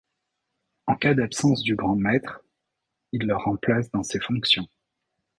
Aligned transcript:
En 0.87 0.95
cas 0.95 1.13
d'absence 1.13 1.61
du 1.61 1.75
grand 1.75 1.95
maître, 1.95 2.43
ils 3.11 3.27
le 3.27 3.35
remplacent 3.35 3.91
dans 3.91 4.01
ses 4.01 4.19
fonctions. 4.19 4.65